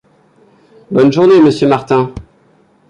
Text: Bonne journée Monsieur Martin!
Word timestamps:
Bonne 0.89 1.11
journée 1.13 1.39
Monsieur 1.39 1.67
Martin! 1.67 2.11